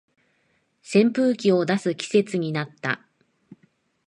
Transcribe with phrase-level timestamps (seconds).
[0.81, 3.05] 扇風機を出す季節になった